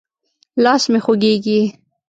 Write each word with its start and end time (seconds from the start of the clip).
لاس 0.63 0.83
مې 0.91 0.99
خوږېږي. 1.05 1.59